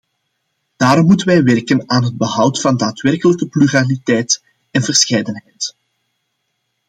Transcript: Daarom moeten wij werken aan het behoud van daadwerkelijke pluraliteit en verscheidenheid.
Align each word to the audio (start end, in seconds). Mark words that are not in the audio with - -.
Daarom 0.77 1.05
moeten 1.05 1.27
wij 1.27 1.43
werken 1.43 1.83
aan 1.89 2.03
het 2.03 2.17
behoud 2.17 2.61
van 2.61 2.77
daadwerkelijke 2.77 3.47
pluraliteit 3.47 4.41
en 4.71 4.81
verscheidenheid. 4.83 5.75